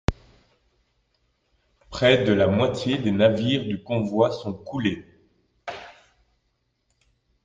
Près 1.91 2.23
de 2.23 2.33
la 2.33 2.47
moitié 2.47 2.97
des 2.97 3.11
navires 3.11 3.65
du 3.67 3.83
convoi 3.83 4.31
sont 4.31 4.51
coulés. 4.51 5.05